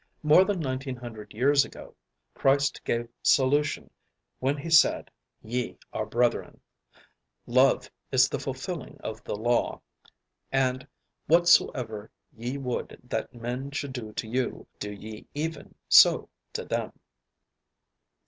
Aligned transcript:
More 0.23 0.43
than 0.43 0.59
nineteen 0.59 0.95
hundred 0.95 1.31
years 1.31 1.63
ago, 1.63 1.93
Christ 2.33 2.83
gave 2.83 3.07
solution 3.21 3.91
when 4.39 4.57
he 4.57 4.67
said, 4.71 5.11
"Ye 5.43 5.77
are 5.93 6.07
brethern," 6.07 6.59
"Love 7.45 7.91
is 8.11 8.27
the 8.27 8.39
fulfilling 8.39 8.97
of 9.01 9.23
the 9.23 9.35
law," 9.35 9.79
and 10.51 10.87
"Whatsoever 11.27 12.09
ye 12.35 12.57
would 12.57 12.99
that 13.03 13.35
men 13.35 13.69
should 13.69 13.93
do 13.93 14.11
to 14.13 14.27
you, 14.27 14.65
do 14.79 14.91
ye 14.91 15.27
even 15.35 15.75
so 15.87 16.29
to 16.53 16.65
them." 16.65 16.93